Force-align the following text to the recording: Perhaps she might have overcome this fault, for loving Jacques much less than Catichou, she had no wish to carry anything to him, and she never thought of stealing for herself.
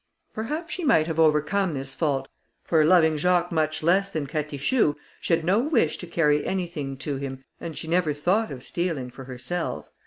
Perhaps 0.33 0.73
she 0.73 0.83
might 0.83 1.05
have 1.05 1.19
overcome 1.19 1.73
this 1.73 1.93
fault, 1.93 2.27
for 2.63 2.83
loving 2.83 3.17
Jacques 3.17 3.51
much 3.51 3.83
less 3.83 4.11
than 4.11 4.25
Catichou, 4.25 4.95
she 5.19 5.35
had 5.35 5.45
no 5.45 5.59
wish 5.59 5.99
to 5.99 6.07
carry 6.07 6.43
anything 6.43 6.97
to 6.97 7.17
him, 7.17 7.43
and 7.59 7.77
she 7.77 7.87
never 7.87 8.11
thought 8.11 8.51
of 8.51 8.63
stealing 8.63 9.11
for 9.11 9.25
herself. 9.25 9.91